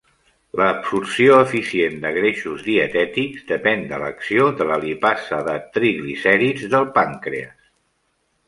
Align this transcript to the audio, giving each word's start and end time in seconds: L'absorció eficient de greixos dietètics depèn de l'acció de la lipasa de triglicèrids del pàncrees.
L'absorció 0.59 1.35
eficient 1.41 1.99
de 2.05 2.13
greixos 2.15 2.63
dietètics 2.69 3.45
depèn 3.53 3.85
de 3.93 4.01
l'acció 4.05 4.49
de 4.63 4.69
la 4.73 4.81
lipasa 4.87 5.43
de 5.51 5.57
triglicèrids 5.77 6.69
del 6.77 6.93
pàncrees. 6.97 7.57